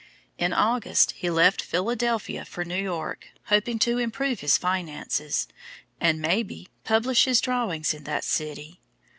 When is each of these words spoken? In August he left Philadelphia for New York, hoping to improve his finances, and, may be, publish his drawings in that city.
In 0.39 0.51
August 0.51 1.11
he 1.11 1.29
left 1.29 1.61
Philadelphia 1.61 2.43
for 2.43 2.65
New 2.65 2.73
York, 2.81 3.27
hoping 3.49 3.77
to 3.77 3.99
improve 3.99 4.39
his 4.39 4.57
finances, 4.57 5.47
and, 5.99 6.19
may 6.19 6.41
be, 6.41 6.69
publish 6.83 7.25
his 7.25 7.39
drawings 7.39 7.93
in 7.93 8.03
that 8.05 8.23
city. 8.23 8.81